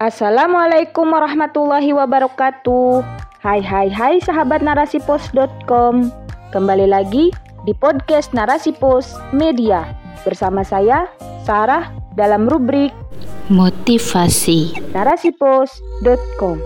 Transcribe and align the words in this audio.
Assalamualaikum 0.00 1.12
warahmatullahi 1.12 1.92
wabarakatuh. 1.92 3.04
Hai 3.44 3.60
hai 3.60 3.92
hai 3.92 4.16
sahabat 4.24 4.64
narasipos.com. 4.64 6.08
Kembali 6.56 6.88
lagi 6.88 7.28
di 7.68 7.76
podcast 7.76 8.32
Narasi 8.32 8.72
Pos 8.72 9.12
Media 9.36 9.92
bersama 10.24 10.64
saya 10.64 11.04
Sarah 11.44 11.92
dalam 12.16 12.48
rubrik 12.48 12.96
Motivasi 13.52 14.72
narasipos.com. 14.96 16.56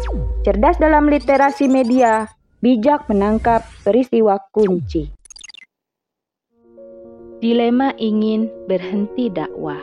Cerdas 0.46 0.78
dalam 0.78 1.10
literasi 1.10 1.66
media, 1.66 2.30
bijak 2.62 3.10
menangkap 3.10 3.66
peristiwa 3.82 4.38
kunci. 4.54 5.10
Dilema 7.42 7.90
ingin 7.98 8.46
berhenti 8.70 9.26
dakwah. 9.26 9.82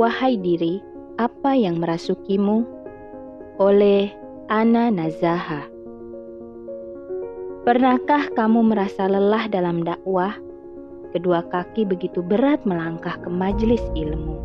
Wahai 0.00 0.40
diri, 0.40 0.80
apa 1.20 1.52
yang 1.52 1.82
merasukimu? 1.82 2.77
Oleh 3.58 4.06
Ana 4.46 4.86
Nazaha. 4.86 5.66
Pernahkah 7.66 8.30
kamu 8.38 8.70
merasa 8.70 9.10
lelah 9.10 9.50
dalam 9.50 9.82
dakwah? 9.82 10.38
Kedua 11.10 11.42
kaki 11.50 11.82
begitu 11.82 12.22
berat 12.22 12.62
melangkah 12.62 13.18
ke 13.18 13.26
majelis 13.26 13.82
ilmu. 13.98 14.38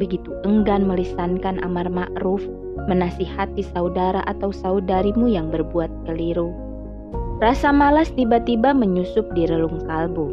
Begitu 0.00 0.32
enggan 0.48 0.88
melisankan 0.88 1.60
amar 1.60 1.92
ma'ruf, 1.92 2.40
menasihati 2.88 3.68
saudara 3.68 4.24
atau 4.24 4.48
saudarimu 4.48 5.28
yang 5.28 5.52
berbuat 5.52 5.92
keliru. 6.08 6.48
Rasa 7.44 7.68
malas 7.68 8.08
tiba-tiba 8.16 8.72
menyusup 8.72 9.28
di 9.36 9.44
relung 9.44 9.84
kalbu. 9.84 10.32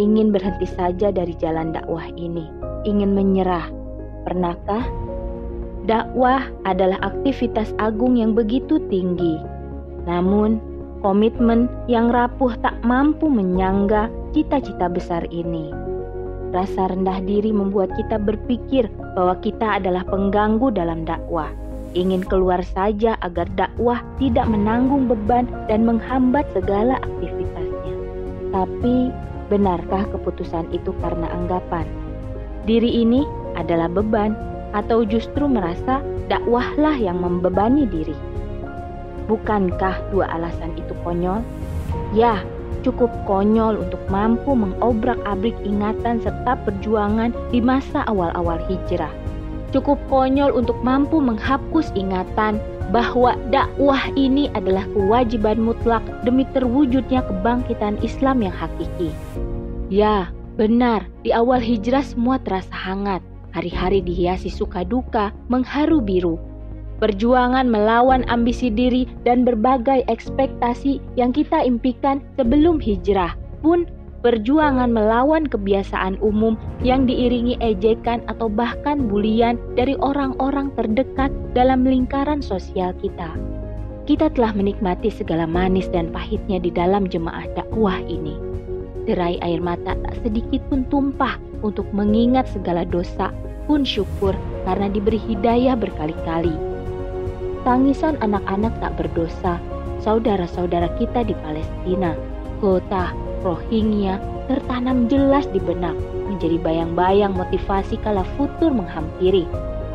Ingin 0.00 0.32
berhenti 0.32 0.64
saja 0.64 1.12
dari 1.12 1.36
jalan 1.36 1.76
dakwah 1.76 2.08
ini, 2.16 2.48
ingin 2.88 3.12
menyerah. 3.12 3.68
Pernahkah 4.24 4.82
Dakwah 5.84 6.48
adalah 6.64 6.96
aktivitas 7.04 7.76
agung 7.76 8.16
yang 8.16 8.32
begitu 8.32 8.80
tinggi. 8.88 9.36
Namun, 10.08 10.56
komitmen 11.04 11.68
yang 11.92 12.08
rapuh 12.08 12.56
tak 12.64 12.80
mampu 12.80 13.28
menyangga 13.28 14.08
cita-cita 14.32 14.88
besar 14.88 15.28
ini. 15.28 15.68
Rasa 16.56 16.88
rendah 16.88 17.20
diri 17.28 17.52
membuat 17.52 17.92
kita 18.00 18.16
berpikir 18.16 18.88
bahwa 19.12 19.36
kita 19.44 19.76
adalah 19.76 20.08
pengganggu 20.08 20.72
dalam 20.72 21.04
dakwah. 21.04 21.52
Ingin 21.92 22.24
keluar 22.24 22.64
saja 22.64 23.20
agar 23.20 23.44
dakwah 23.52 24.00
tidak 24.16 24.48
menanggung 24.48 25.04
beban 25.04 25.44
dan 25.68 25.84
menghambat 25.84 26.48
segala 26.56 26.96
aktivitasnya. 27.04 27.94
Tapi, 28.56 29.12
benarkah 29.52 30.08
keputusan 30.08 30.72
itu 30.72 30.96
karena 31.04 31.28
anggapan 31.28 31.84
diri 32.64 33.04
ini 33.04 33.28
adalah 33.60 33.92
beban 33.92 34.32
atau 34.74 35.06
justru 35.06 35.46
merasa 35.46 36.02
dakwahlah 36.26 36.98
yang 36.98 37.22
membebani 37.22 37.86
diri? 37.86 38.16
Bukankah 39.30 40.12
dua 40.12 40.28
alasan 40.36 40.76
itu 40.76 40.92
konyol? 41.00 41.40
Ya, 42.12 42.44
cukup 42.84 43.08
konyol 43.24 43.80
untuk 43.80 44.02
mampu 44.12 44.52
mengobrak-abrik 44.52 45.56
ingatan 45.64 46.20
serta 46.20 46.60
perjuangan 46.66 47.32
di 47.48 47.64
masa 47.64 48.04
awal-awal 48.04 48.60
hijrah. 48.68 49.10
Cukup 49.72 49.96
konyol 50.12 50.54
untuk 50.54 50.76
mampu 50.84 51.18
menghapus 51.18 51.90
ingatan 51.96 52.60
bahwa 52.92 53.34
dakwah 53.48 54.12
ini 54.12 54.52
adalah 54.52 54.84
kewajiban 54.92 55.56
mutlak 55.56 56.04
demi 56.22 56.44
terwujudnya 56.52 57.24
kebangkitan 57.24 57.96
Islam 58.04 58.44
yang 58.44 58.54
hakiki. 58.54 59.10
Ya, 59.88 60.28
benar, 60.60 61.08
di 61.24 61.32
awal 61.32 61.64
hijrah 61.64 62.04
semua 62.04 62.36
terasa 62.44 62.76
hangat, 62.76 63.24
Hari-hari 63.54 64.02
dihiasi 64.02 64.50
suka 64.50 64.82
duka, 64.82 65.30
mengharu 65.46 66.02
biru. 66.02 66.42
Perjuangan 66.98 67.70
melawan 67.70 68.26
ambisi 68.26 68.66
diri 68.66 69.06
dan 69.22 69.46
berbagai 69.46 70.02
ekspektasi 70.10 70.98
yang 71.14 71.30
kita 71.30 71.62
impikan 71.62 72.18
sebelum 72.34 72.82
hijrah 72.82 73.38
pun 73.62 73.86
perjuangan 74.26 74.90
melawan 74.90 75.46
kebiasaan 75.46 76.18
umum 76.18 76.58
yang 76.82 77.06
diiringi 77.06 77.54
ejekan 77.62 78.26
atau 78.26 78.50
bahkan 78.50 79.06
bulian 79.06 79.54
dari 79.78 79.94
orang-orang 80.02 80.74
terdekat 80.74 81.30
dalam 81.54 81.86
lingkaran 81.86 82.42
sosial 82.42 82.90
kita. 82.98 83.38
Kita 84.10 84.34
telah 84.34 84.50
menikmati 84.50 85.14
segala 85.14 85.46
manis 85.46 85.86
dan 85.94 86.10
pahitnya 86.10 86.58
di 86.58 86.74
dalam 86.74 87.06
jemaah 87.06 87.46
dakwah 87.54 88.02
ini. 88.02 88.34
Derai 89.04 89.36
air 89.44 89.60
mata 89.60 89.94
tak 89.94 90.16
sedikit 90.24 90.64
pun 90.72 90.88
tumpah 90.88 91.36
untuk 91.60 91.84
mengingat 91.92 92.48
segala 92.48 92.88
dosa 92.88 93.32
pun 93.64 93.84
syukur 93.84 94.36
karena 94.64 94.88
diberi 94.88 95.20
hidayah 95.20 95.76
berkali-kali. 95.76 96.52
Tangisan 97.64 98.20
anak-anak 98.20 98.76
tak 98.80 98.92
berdosa, 99.00 99.56
saudara-saudara 100.04 100.92
kita 101.00 101.24
di 101.24 101.32
Palestina, 101.40 102.12
kota 102.60 103.12
Rohingya 103.40 104.20
tertanam 104.48 105.08
jelas 105.08 105.48
di 105.52 105.60
benak, 105.60 105.96
menjadi 106.28 106.60
bayang-bayang 106.60 107.32
motivasi 107.32 107.96
kala 108.04 108.24
futur 108.36 108.72
menghampiri. 108.72 109.48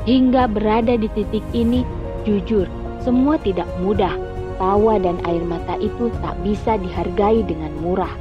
Hingga 0.10 0.50
berada 0.50 0.98
di 0.98 1.06
titik 1.14 1.46
ini, 1.54 1.86
jujur, 2.26 2.66
semua 3.06 3.38
tidak 3.42 3.70
mudah. 3.82 4.14
Tawa 4.58 5.00
dan 5.00 5.22
air 5.24 5.46
mata 5.46 5.80
itu 5.80 6.12
tak 6.20 6.36
bisa 6.44 6.76
dihargai 6.82 7.46
dengan 7.46 7.72
murah. 7.80 8.12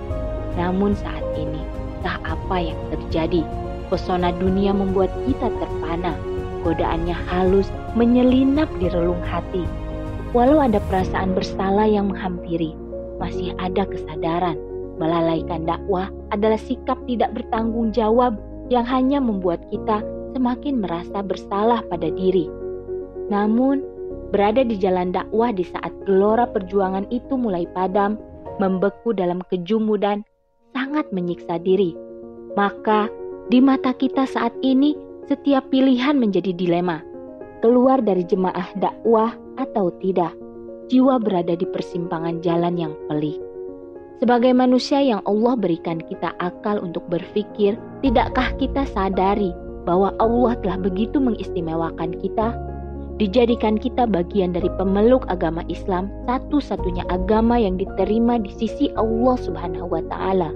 Namun 0.55 0.95
saat 0.95 1.25
ini, 1.35 1.65
tak 2.05 2.21
apa 2.23 2.57
yang 2.63 2.79
terjadi 2.95 3.43
Pesona 3.89 4.33
dunia 4.37 4.77
membuat 4.77 5.09
kita 5.25 5.49
terpana. 5.61 6.13
Godaannya 6.63 7.17
halus, 7.17 7.73
menyelinap 7.97 8.69
di 8.77 8.93
relung 8.93 9.21
hati. 9.25 9.65
Walau 10.37 10.61
ada 10.61 10.77
perasaan 10.93 11.33
bersalah 11.33 11.89
yang 11.89 12.13
menghampiri, 12.13 12.77
masih 13.17 13.57
ada 13.57 13.89
kesadaran. 13.89 14.61
Melalaikan 15.01 15.65
dakwah 15.65 16.13
adalah 16.35 16.61
sikap 16.61 17.01
tidak 17.09 17.33
bertanggung 17.33 17.95
jawab 17.95 18.37
yang 18.69 18.85
hanya 18.85 19.23
membuat 19.23 19.65
kita 19.73 20.05
semakin 20.37 20.85
merasa 20.85 21.25
bersalah 21.25 21.81
pada 21.89 22.13
diri. 22.13 22.51
Namun, 23.33 23.81
berada 24.29 24.61
di 24.61 24.77
jalan 24.77 25.17
dakwah 25.17 25.55
di 25.55 25.65
saat 25.65 25.93
gelora 26.05 26.45
perjuangan 26.45 27.09
itu 27.09 27.39
mulai 27.39 27.65
padam, 27.73 28.21
membeku 28.61 29.17
dalam 29.17 29.41
kejumudan, 29.49 30.27
sangat 30.77 31.09
menyiksa 31.15 31.57
diri. 31.63 31.97
Maka 32.59 33.09
di 33.49 33.65
mata 33.65 33.97
kita 33.97 34.29
saat 34.29 34.53
ini, 34.61 34.93
setiap 35.25 35.73
pilihan 35.73 36.21
menjadi 36.21 36.53
dilema. 36.53 37.01
Keluar 37.65 38.05
dari 38.05 38.21
jemaah 38.29 38.77
dakwah 38.77 39.33
atau 39.57 39.89
tidak, 40.05 40.37
jiwa 40.93 41.17
berada 41.17 41.57
di 41.57 41.65
persimpangan 41.65 42.45
jalan 42.45 42.77
yang 42.77 42.93
pelik. 43.09 43.41
Sebagai 44.21 44.53
manusia 44.53 45.01
yang 45.01 45.25
Allah 45.25 45.57
berikan 45.57 45.97
kita 45.97 46.37
akal 46.45 46.77
untuk 46.85 47.09
berpikir, 47.09 47.81
tidakkah 48.05 48.53
kita 48.61 48.85
sadari 48.93 49.57
bahwa 49.89 50.13
Allah 50.21 50.53
telah 50.61 50.79
begitu 50.85 51.17
mengistimewakan 51.17 52.21
kita? 52.21 52.53
Dijadikan 53.17 53.81
kita 53.81 54.05
bagian 54.05 54.53
dari 54.53 54.69
pemeluk 54.77 55.25
agama 55.33 55.65
Islam, 55.73 56.13
satu-satunya 56.29 57.03
agama 57.09 57.57
yang 57.57 57.81
diterima 57.81 58.39
di 58.39 58.53
sisi 58.61 58.93
Allah 58.95 59.41
Subhanahu 59.41 59.89
wa 59.89 60.05
Ta'ala. 60.07 60.53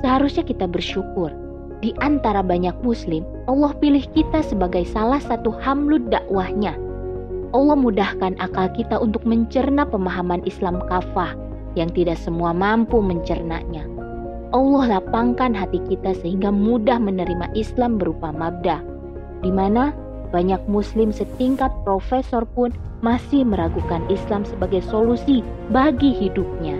Seharusnya 0.00 0.46
kita 0.46 0.64
bersyukur 0.70 1.43
di 1.82 1.90
antara 1.98 2.44
banyak 2.44 2.74
muslim, 2.84 3.26
Allah 3.50 3.74
pilih 3.78 4.04
kita 4.14 4.44
sebagai 4.46 4.86
salah 4.86 5.18
satu 5.18 5.50
hamlud 5.62 6.12
dakwahnya. 6.12 6.76
Allah 7.54 7.78
mudahkan 7.78 8.34
akal 8.42 8.66
kita 8.74 8.98
untuk 8.98 9.22
mencerna 9.22 9.86
pemahaman 9.86 10.42
Islam 10.42 10.82
kafah 10.90 11.38
yang 11.78 11.90
tidak 11.94 12.18
semua 12.18 12.50
mampu 12.50 12.98
mencernanya. 12.98 13.86
Allah 14.54 14.98
lapangkan 14.98 15.50
hati 15.54 15.82
kita 15.90 16.14
sehingga 16.22 16.54
mudah 16.54 16.98
menerima 16.98 17.50
Islam 17.58 17.98
berupa 17.98 18.30
mabda, 18.30 18.82
di 19.42 19.50
mana 19.50 19.90
banyak 20.30 20.62
muslim 20.66 21.14
setingkat 21.14 21.70
profesor 21.86 22.42
pun 22.58 22.74
masih 23.02 23.46
meragukan 23.46 24.02
Islam 24.10 24.42
sebagai 24.42 24.82
solusi 24.86 25.42
bagi 25.70 26.10
hidupnya. 26.10 26.78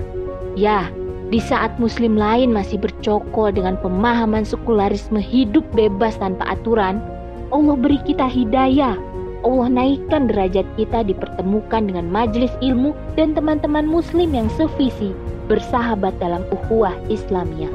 Ya, 0.55 0.91
di 1.32 1.41
saat 1.41 1.73
muslim 1.81 2.21
lain 2.21 2.53
masih 2.53 2.76
bercokol 2.76 3.49
dengan 3.49 3.81
pemahaman 3.81 4.44
sekularisme 4.44 5.17
hidup 5.17 5.65
bebas 5.73 6.21
tanpa 6.21 6.44
aturan, 6.53 7.00
Allah 7.49 7.76
beri 7.81 7.97
kita 8.05 8.29
hidayah. 8.29 8.97
Allah 9.44 9.69
naikkan 9.69 10.29
derajat 10.29 10.65
kita 10.76 11.05
dipertemukan 11.05 11.88
dengan 11.88 12.09
majelis 12.09 12.53
ilmu 12.65 12.97
dan 13.17 13.32
teman-teman 13.37 13.85
muslim 13.85 14.32
yang 14.37 14.49
sevisi, 14.56 15.17
bersahabat 15.49 16.17
dalam 16.21 16.44
ukhuwah 16.53 16.97
Islamiyah. 17.09 17.73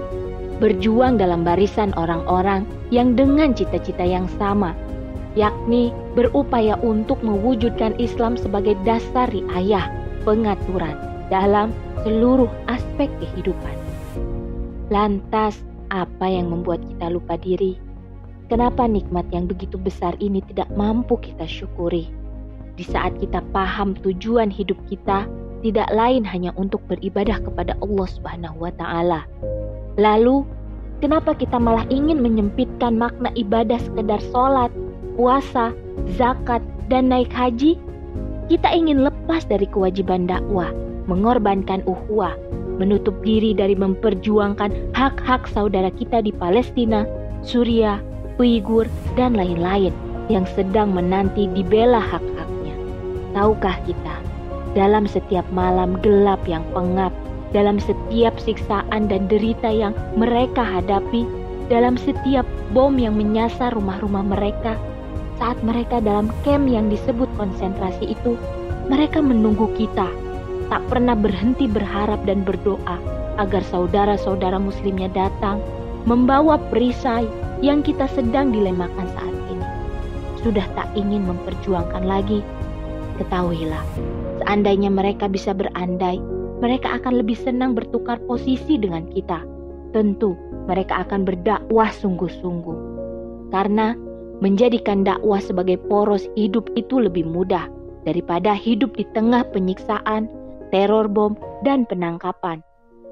Berjuang 0.62 1.18
dalam 1.18 1.46
barisan 1.46 1.94
orang-orang 1.98 2.66
yang 2.94 3.14
dengan 3.14 3.54
cita-cita 3.54 4.02
yang 4.02 4.26
sama, 4.42 4.74
yakni 5.38 5.94
berupaya 6.18 6.78
untuk 6.82 7.22
mewujudkan 7.22 7.98
Islam 8.02 8.38
sebagai 8.38 8.78
dasar 8.86 9.30
riayah, 9.30 9.90
pengaturan 10.26 11.09
dalam 11.30 11.74
seluruh 12.06 12.50
aspek 12.70 13.10
kehidupan. 13.22 13.78
Lantas, 14.90 15.62
apa 15.90 16.26
yang 16.26 16.50
membuat 16.50 16.82
kita 16.86 17.10
lupa 17.14 17.38
diri? 17.38 17.78
Kenapa 18.50 18.90
nikmat 18.90 19.30
yang 19.30 19.46
begitu 19.46 19.78
besar 19.78 20.18
ini 20.18 20.42
tidak 20.50 20.70
mampu 20.74 21.22
kita 21.22 21.46
syukuri? 21.46 22.10
di 22.80 22.88
saat 22.88 23.12
kita 23.20 23.44
paham 23.52 23.92
tujuan 24.08 24.48
hidup 24.48 24.80
kita 24.88 25.28
tidak 25.60 25.92
lain 25.92 26.24
hanya 26.24 26.56
untuk 26.56 26.80
beribadah 26.88 27.36
kepada 27.44 27.76
Allah 27.84 28.08
Subhanahu 28.08 28.64
wa 28.64 28.72
taala. 28.80 29.28
Lalu, 30.00 30.48
kenapa 31.04 31.36
kita 31.36 31.60
malah 31.60 31.84
ingin 31.92 32.24
menyempitkan 32.24 32.96
makna 32.96 33.36
ibadah 33.36 33.76
sekedar 33.84 34.24
sholat, 34.32 34.72
puasa, 35.20 35.76
zakat, 36.16 36.64
dan 36.88 37.12
naik 37.12 37.28
haji? 37.36 37.76
Kita 38.48 38.72
ingin 38.72 39.04
lepas 39.04 39.44
dari 39.44 39.68
kewajiban 39.68 40.32
dakwah, 40.32 40.72
mengorbankan 41.10 41.82
uhwah, 41.90 42.38
menutup 42.78 43.18
diri 43.26 43.58
dari 43.58 43.74
memperjuangkan 43.74 44.94
hak-hak 44.94 45.50
saudara 45.50 45.90
kita 45.98 46.22
di 46.22 46.30
Palestina, 46.30 47.04
Suriah, 47.42 47.98
Uighur, 48.38 48.86
dan 49.18 49.34
lain-lain 49.34 49.92
yang 50.30 50.46
sedang 50.54 50.94
menanti 50.94 51.50
dibela 51.52 52.00
hak-haknya. 52.00 52.76
Tahukah 53.34 53.76
kita, 53.84 54.16
dalam 54.78 55.10
setiap 55.10 55.44
malam 55.50 55.98
gelap 56.06 56.40
yang 56.46 56.64
pengap, 56.72 57.12
dalam 57.50 57.82
setiap 57.82 58.38
siksaan 58.38 59.10
dan 59.10 59.26
derita 59.26 59.68
yang 59.68 59.98
mereka 60.14 60.62
hadapi, 60.62 61.26
dalam 61.68 61.98
setiap 61.98 62.46
bom 62.72 62.96
yang 62.98 63.18
menyasar 63.18 63.74
rumah-rumah 63.74 64.26
mereka, 64.26 64.78
saat 65.42 65.58
mereka 65.66 65.98
dalam 66.04 66.30
camp 66.46 66.70
yang 66.70 66.88
disebut 66.88 67.30
konsentrasi 67.36 68.14
itu, 68.14 68.38
mereka 68.90 69.22
menunggu 69.22 69.70
kita, 69.78 70.10
tak 70.70 70.86
pernah 70.88 71.18
berhenti 71.18 71.66
berharap 71.66 72.22
dan 72.30 72.46
berdoa 72.46 72.98
agar 73.42 73.66
saudara-saudara 73.66 74.62
muslimnya 74.62 75.10
datang 75.12 75.60
membawa 76.06 76.62
perisai 76.70 77.26
yang 77.60 77.84
kita 77.84 78.08
sedang 78.14 78.56
dilemakan 78.56 79.08
saat 79.18 79.36
ini. 79.52 79.68
Sudah 80.40 80.64
tak 80.78 80.88
ingin 80.96 81.28
memperjuangkan 81.28 82.08
lagi. 82.08 82.40
Ketahuilah, 83.20 83.84
seandainya 84.40 84.88
mereka 84.88 85.28
bisa 85.28 85.52
berandai, 85.52 86.24
mereka 86.64 86.96
akan 86.96 87.20
lebih 87.20 87.36
senang 87.36 87.76
bertukar 87.76 88.16
posisi 88.24 88.80
dengan 88.80 89.12
kita. 89.12 89.44
Tentu 89.92 90.40
mereka 90.70 91.04
akan 91.04 91.28
berdakwah 91.28 91.92
sungguh-sungguh. 91.92 92.80
Karena 93.52 93.98
menjadikan 94.40 95.04
dakwah 95.04 95.44
sebagai 95.44 95.76
poros 95.92 96.30
hidup 96.40 96.72
itu 96.80 97.02
lebih 97.04 97.28
mudah 97.28 97.68
daripada 98.08 98.56
hidup 98.56 98.96
di 98.96 99.04
tengah 99.12 99.44
penyiksaan, 99.52 100.32
teror 100.70 101.10
bom, 101.10 101.36
dan 101.66 101.86
penangkapan. 101.90 102.64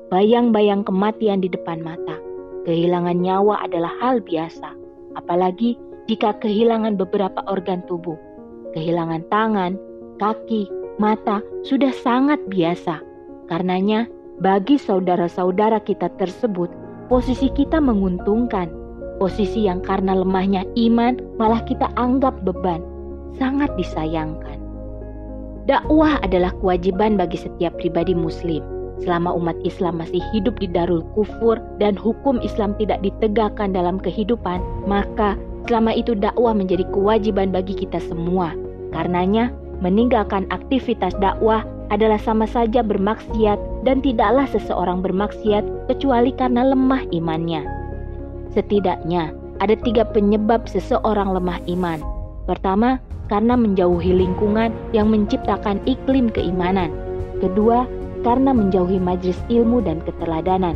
Bayang-bayang 0.07 0.87
kematian 0.87 1.43
di 1.43 1.51
depan 1.51 1.83
mata 1.83 2.15
Kehilangan 2.67 3.23
nyawa 3.23 3.63
adalah 3.63 3.95
hal 4.03 4.19
biasa, 4.19 4.75
apalagi 5.15 5.79
jika 6.11 6.35
kehilangan 6.43 6.99
beberapa 6.99 7.39
organ 7.47 7.79
tubuh. 7.87 8.19
Kehilangan 8.75 9.23
tangan, 9.31 9.79
kaki, 10.19 10.67
mata 10.99 11.39
sudah 11.63 11.95
sangat 11.95 12.43
biasa. 12.51 12.99
Karenanya, 13.47 14.11
bagi 14.43 14.75
saudara-saudara 14.75 15.79
kita 15.79 16.11
tersebut, 16.19 16.67
posisi 17.07 17.47
kita 17.55 17.79
menguntungkan. 17.79 18.67
Posisi 19.15 19.63
yang 19.63 19.79
karena 19.79 20.19
lemahnya 20.19 20.67
iman 20.75 21.23
malah 21.39 21.63
kita 21.63 21.87
anggap 21.95 22.35
beban, 22.43 22.83
sangat 23.39 23.71
disayangkan. 23.79 24.56
Dakwah 25.67 26.23
adalah 26.23 26.55
kewajiban 26.63 27.19
bagi 27.19 27.35
setiap 27.35 27.75
pribadi 27.75 28.15
muslim 28.15 28.63
Selama 28.97 29.29
umat 29.37 29.57
Islam 29.61 30.01
masih 30.01 30.21
hidup 30.33 30.57
di 30.57 30.65
darul 30.65 31.05
kufur 31.13 31.61
dan 31.77 31.93
hukum 31.93 32.41
Islam 32.41 32.73
tidak 32.81 32.97
ditegakkan 33.05 33.69
dalam 33.77 34.01
kehidupan, 34.01 34.57
maka 34.89 35.37
selama 35.69 35.93
itu 35.93 36.17
dakwah 36.17 36.57
menjadi 36.57 36.81
kewajiban 36.89 37.53
bagi 37.53 37.77
kita 37.77 38.01
semua. 38.01 38.57
Karenanya, 38.95 39.53
meninggalkan 39.85 40.49
aktivitas 40.49 41.13
dakwah 41.21 41.61
adalah 41.93 42.17
sama 42.17 42.49
saja 42.49 42.81
bermaksiat 42.81 43.61
dan 43.85 44.01
tidaklah 44.01 44.49
seseorang 44.49 45.05
bermaksiat 45.05 45.63
kecuali 45.85 46.33
karena 46.33 46.65
lemah 46.73 47.05
imannya. 47.13 47.61
Setidaknya, 48.57 49.29
ada 49.61 49.77
tiga 49.85 50.09
penyebab 50.09 50.65
seseorang 50.65 51.37
lemah 51.37 51.61
iman. 51.69 52.01
Pertama, 52.49 52.97
karena 53.27 53.59
menjauhi 53.59 54.11
lingkungan 54.11 54.71
yang 54.95 55.11
menciptakan 55.11 55.83
iklim 55.83 56.31
keimanan. 56.31 56.91
Kedua, 57.43 57.85
karena 58.25 58.51
menjauhi 58.55 58.97
majlis 58.97 59.37
ilmu 59.51 59.83
dan 59.83 60.01
keteladanan. 60.03 60.75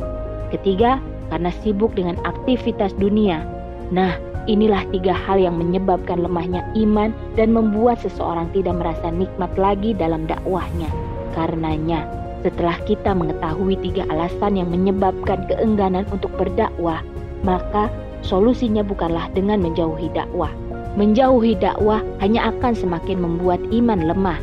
Ketiga, 0.54 1.00
karena 1.32 1.50
sibuk 1.64 1.96
dengan 1.96 2.20
aktivitas 2.28 2.92
dunia. 3.00 3.42
Nah, 3.90 4.20
inilah 4.46 4.84
tiga 4.92 5.16
hal 5.16 5.40
yang 5.40 5.56
menyebabkan 5.58 6.20
lemahnya 6.22 6.62
iman 6.76 7.16
dan 7.40 7.56
membuat 7.56 8.04
seseorang 8.04 8.52
tidak 8.52 8.78
merasa 8.78 9.08
nikmat 9.10 9.52
lagi 9.56 9.96
dalam 9.96 10.28
dakwahnya. 10.28 10.92
Karenanya, 11.32 12.04
setelah 12.44 12.76
kita 12.84 13.16
mengetahui 13.16 13.80
tiga 13.80 14.04
alasan 14.12 14.60
yang 14.60 14.70
menyebabkan 14.70 15.48
keengganan 15.48 16.04
untuk 16.12 16.34
berdakwah, 16.36 17.00
maka 17.48 17.88
solusinya 18.22 18.84
bukanlah 18.84 19.32
dengan 19.32 19.64
menjauhi 19.64 20.12
dakwah. 20.12 20.52
Menjauhi 21.00 21.56
dakwah 21.56 22.04
hanya 22.20 22.52
akan 22.52 22.76
semakin 22.76 23.24
membuat 23.24 23.64
iman 23.72 24.04
lemah. 24.04 24.40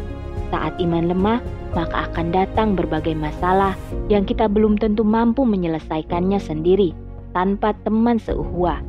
Saat 0.48 0.80
iman 0.80 1.12
lemah, 1.12 1.44
maka 1.76 2.08
akan 2.08 2.32
datang 2.32 2.72
berbagai 2.72 3.12
masalah 3.12 3.76
yang 4.08 4.24
kita 4.24 4.48
belum 4.48 4.80
tentu 4.80 5.04
mampu 5.04 5.44
menyelesaikannya 5.44 6.40
sendiri 6.40 6.96
tanpa 7.36 7.76
teman 7.84 8.16
seuhwa. 8.16 8.80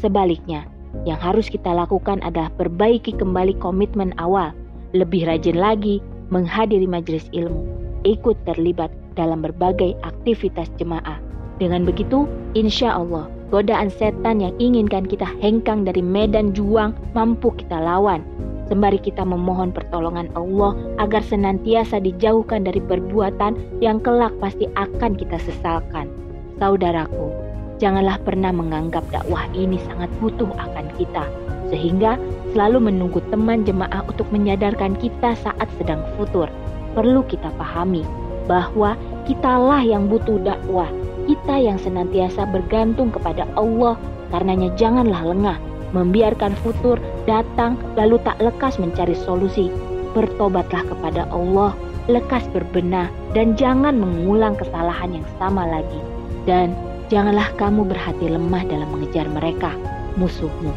Sebaliknya, 0.00 0.64
yang 1.04 1.20
harus 1.20 1.52
kita 1.52 1.68
lakukan 1.68 2.24
adalah 2.24 2.48
perbaiki 2.56 3.12
kembali 3.12 3.60
komitmen 3.60 4.16
awal, 4.16 4.56
lebih 4.96 5.28
rajin 5.28 5.60
lagi 5.60 6.00
menghadiri 6.32 6.88
majelis 6.88 7.28
ilmu, 7.36 7.60
ikut 8.08 8.40
terlibat 8.48 8.88
dalam 9.20 9.44
berbagai 9.44 9.92
aktivitas 10.00 10.72
jemaah. 10.80 11.20
Dengan 11.60 11.84
begitu, 11.84 12.24
insya 12.56 12.96
Allah, 12.96 13.28
godaan 13.52 13.92
setan 13.92 14.42
yang 14.42 14.54
inginkan 14.58 15.06
kita 15.06 15.26
hengkang 15.42 15.86
dari 15.86 16.02
medan 16.02 16.50
juang 16.54 16.94
mampu 17.14 17.54
kita 17.54 17.78
lawan 17.78 18.24
sembari 18.66 18.98
kita 18.98 19.22
memohon 19.22 19.70
pertolongan 19.70 20.26
Allah 20.34 20.74
agar 20.98 21.22
senantiasa 21.22 22.02
dijauhkan 22.02 22.66
dari 22.66 22.82
perbuatan 22.82 23.56
yang 23.78 24.02
kelak 24.02 24.34
pasti 24.42 24.66
akan 24.74 25.14
kita 25.14 25.38
sesalkan. 25.38 26.10
Saudaraku, 26.58 27.30
janganlah 27.78 28.18
pernah 28.22 28.50
menganggap 28.50 29.06
dakwah 29.14 29.46
ini 29.54 29.78
sangat 29.86 30.10
butuh 30.18 30.50
akan 30.58 30.86
kita, 30.98 31.24
sehingga 31.70 32.18
selalu 32.52 32.90
menunggu 32.90 33.22
teman 33.30 33.62
jemaah 33.62 34.02
untuk 34.06 34.26
menyadarkan 34.34 34.98
kita 34.98 35.38
saat 35.38 35.68
sedang 35.78 36.02
futur. 36.18 36.50
Perlu 36.96 37.22
kita 37.28 37.52
pahami 37.60 38.02
bahwa 38.48 38.96
kitalah 39.28 39.84
yang 39.84 40.08
butuh 40.08 40.40
dakwah, 40.40 40.88
kita 41.26 41.58
yang 41.58 41.76
senantiasa 41.76 42.46
bergantung 42.48 43.10
kepada 43.10 43.44
Allah, 43.58 43.98
karenanya 44.30 44.70
janganlah 44.78 45.22
lengah 45.26 45.58
membiarkan 45.94 46.54
futur 46.62 46.98
datang 47.28 47.78
lalu 47.94 48.18
tak 48.26 48.38
lekas 48.42 48.78
mencari 48.78 49.14
solusi. 49.14 49.70
Bertobatlah 50.16 50.86
kepada 50.88 51.28
Allah, 51.28 51.76
lekas 52.08 52.46
berbenah 52.50 53.12
dan 53.36 53.58
jangan 53.58 53.98
mengulang 54.00 54.56
kesalahan 54.56 55.20
yang 55.20 55.26
sama 55.36 55.68
lagi. 55.68 56.00
Dan 56.48 56.72
janganlah 57.12 57.50
kamu 57.60 57.84
berhati 57.84 58.32
lemah 58.32 58.64
dalam 58.66 58.88
mengejar 58.94 59.28
mereka, 59.28 59.74
musuhmu. 60.16 60.72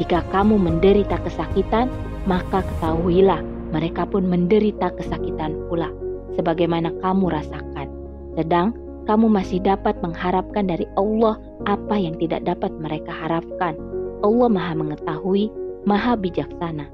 Jika 0.00 0.24
kamu 0.34 0.58
menderita 0.58 1.20
kesakitan, 1.22 1.86
maka 2.26 2.64
ketahuilah 2.64 3.38
mereka 3.70 4.08
pun 4.08 4.26
menderita 4.26 4.90
kesakitan 4.98 5.54
pula, 5.70 5.88
sebagaimana 6.34 6.90
kamu 7.04 7.30
rasakan. 7.30 7.86
Sedang 8.34 8.74
kamu 9.06 9.26
masih 9.28 9.58
dapat 9.62 9.98
mengharapkan 10.00 10.70
dari 10.70 10.86
Allah 10.94 11.38
apa 11.66 11.94
yang 11.98 12.14
tidak 12.18 12.46
dapat 12.46 12.70
mereka 12.78 13.10
harapkan. 13.10 13.74
Allah 14.22 14.48
Maha 14.48 14.74
Mengetahui, 14.78 15.50
Maha 15.84 16.14
Bijaksana. 16.14 16.86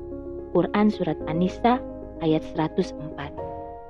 Quran 0.56 0.88
Surat 0.88 1.20
An-Nisa 1.28 1.76
ayat 2.24 2.40
104. 2.56 2.96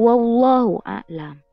Wallahu 0.02 0.82
a'lam. 0.86 1.47